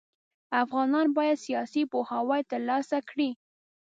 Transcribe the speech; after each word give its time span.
افغانان 0.63 1.07
بايد 1.15 1.37
سياسي 1.45 1.81
پوهاوی 1.91 2.41
ترلاسه 2.51 2.97
کړي. 3.09 3.29